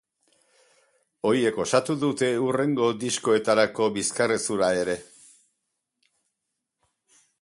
Horiek 1.31 1.59
osatu 1.63 1.95
dute 2.03 2.29
hurrengo 2.45 2.87
diskoetako 3.03 3.91
bizkarrezurra 3.99 4.73
ere. 4.85 4.97